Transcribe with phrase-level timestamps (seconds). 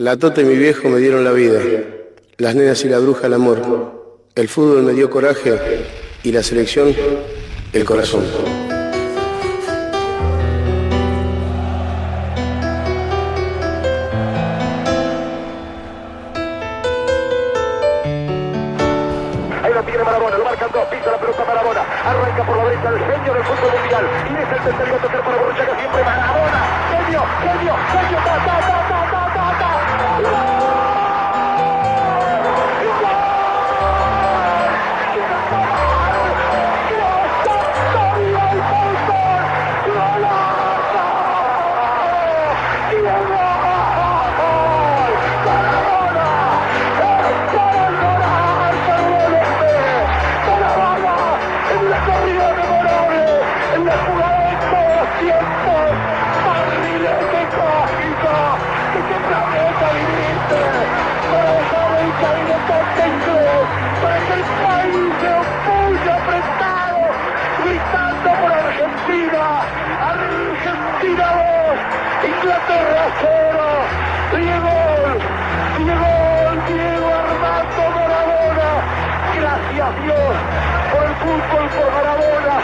[0.00, 1.60] La tota y mi viejo me dieron la vida,
[2.38, 5.52] las nenas y la bruja el amor, el fútbol me dio coraje
[6.22, 6.94] y la selección
[7.74, 8.69] el corazón.
[20.50, 24.04] Marcan dos, pisa la pelota Marabona, arranca por la derecha el genio del fútbol mundial.
[24.26, 26.02] Y es el tercero a tocar para Borruchaga siempre.
[26.02, 26.60] Marabona,
[26.90, 30.59] genio, genio, genio, ta, ta, ta, ta, ta, ta, ta.
[80.02, 80.16] Dios
[80.92, 82.56] por el fútbol, por Maradona,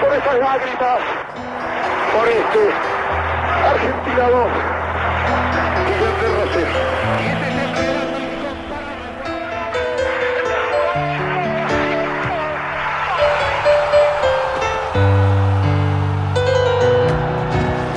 [0.00, 1.00] por esas lágrimas,
[2.12, 2.62] por este
[3.70, 4.48] Argentina 2,
[5.88, 6.66] Inglaterra 0.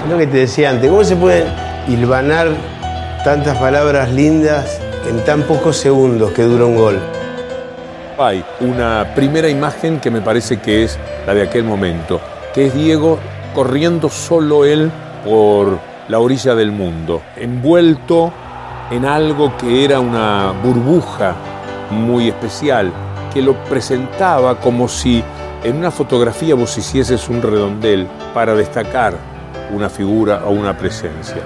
[0.04, 1.48] Es lo que te decía antes, ¿cómo se pueden
[1.88, 2.48] hilvanar
[3.26, 7.00] tantas palabras lindas en tan pocos segundos que dura un gol?
[8.20, 12.22] Hay una primera imagen que me parece que es la de aquel momento,
[12.54, 13.18] que es Diego
[13.56, 14.92] corriendo solo él
[15.26, 18.32] por la orilla del mundo, envuelto
[18.92, 21.34] en algo que era una burbuja
[21.90, 22.92] muy especial,
[23.34, 25.24] que lo presentaba como si
[25.64, 29.16] en una fotografía vos hicieses un redondel para destacar
[29.74, 31.42] una figura o una presencia.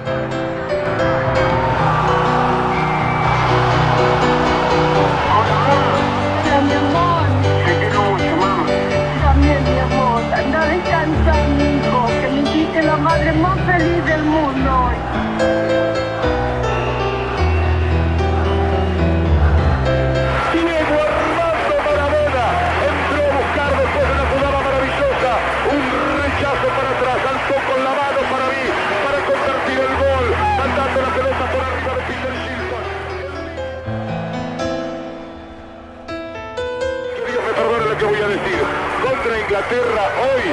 [38.20, 38.60] Voy a decir.
[39.02, 40.44] Contra Inglaterra hoy,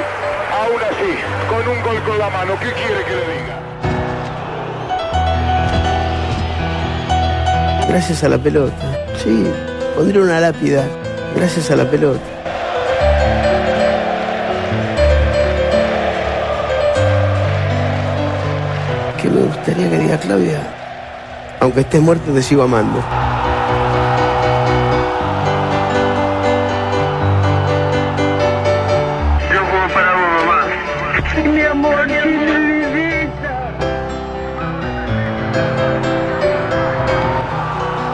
[0.61, 1.11] aún así,
[1.49, 2.53] con un gol con la mano.
[2.59, 3.55] ¿Qué quiere que le diga?
[7.89, 8.73] Gracias a la pelota.
[9.21, 9.45] Sí,
[9.95, 10.83] pondré una lápida.
[11.35, 12.19] Gracias a la pelota.
[19.21, 20.61] Que me gustaría que diga Claudia.
[21.59, 23.03] Aunque estés muerto te sigo amando.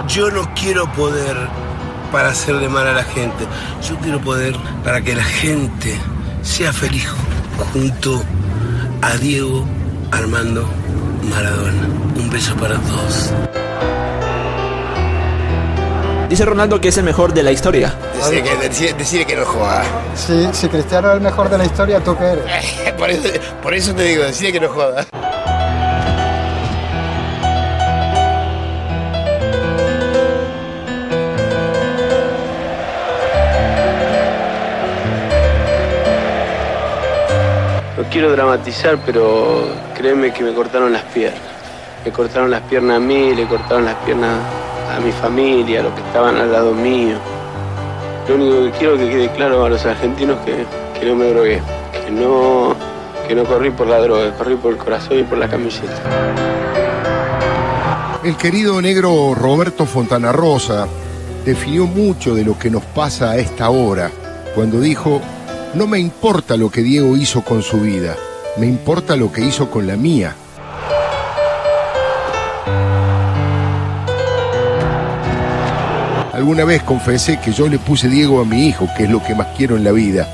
[0.08, 1.36] Yo no quiero poder
[2.12, 3.48] para hacerle mal a la gente.
[3.88, 5.98] Yo quiero poder para que la gente
[6.44, 7.08] sea feliz
[7.74, 8.24] junto
[9.02, 9.66] a Diego
[10.12, 10.70] Armando
[11.30, 11.88] Maradona.
[12.16, 13.34] Un beso para todos.
[16.34, 17.94] Dice Ronaldo que es el mejor de la historia.
[18.16, 19.84] Decide que, decide- decide que no joda.
[20.16, 22.44] Si, si Cristiano es el mejor de la historia, ¿tú qué eres?
[22.98, 23.30] Por eso,
[23.62, 25.06] por eso te digo, decide que no joda.
[37.98, 41.40] No quiero dramatizar, pero créeme que me cortaron las piernas.
[42.04, 44.40] Me cortaron las piernas a mí, le cortaron las piernas
[44.94, 47.18] a mi familia, a los que estaban al lado mío.
[48.28, 50.66] Lo único que quiero que quede claro a los argentinos que,
[51.00, 51.62] que no me drogué,
[52.06, 52.76] que no,
[53.28, 56.02] que no corrí por la droga, corrí por el corazón y por la camiseta.
[58.24, 60.88] El querido negro Roberto Fontana Rosa
[61.44, 64.10] definió mucho de lo que nos pasa a esta hora
[64.56, 65.20] cuando dijo,
[65.74, 68.16] no me importa lo que Diego hizo con su vida,
[68.58, 70.36] me importa lo que hizo con la mía.
[76.34, 79.36] Alguna vez confesé que yo le puse Diego a mi hijo, que es lo que
[79.36, 80.28] más quiero en la vida,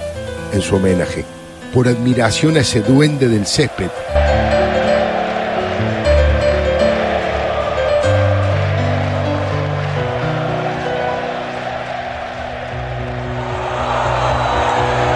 [0.53, 1.25] en su homenaje,
[1.73, 3.89] por admiración a ese duende del césped.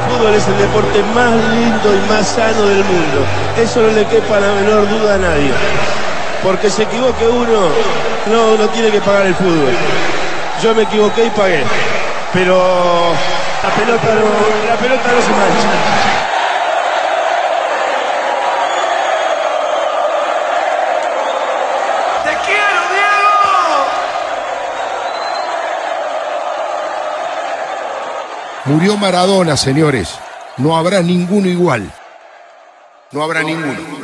[0.09, 3.25] Fútbol es el deporte más lindo y más sano del mundo.
[3.57, 5.51] Eso no le quepa la menor duda a nadie.
[6.43, 7.69] Porque se equivoque uno,
[8.29, 9.71] no, no tiene que pagar el fútbol.
[10.61, 11.63] Yo me equivoqué y pagué.
[12.33, 13.13] Pero
[13.63, 16.13] la pelota no, la pelota no se mancha.
[28.65, 30.17] Murió Maradona, señores.
[30.57, 31.91] No habrá ninguno igual.
[33.11, 34.02] No habrá ninguno.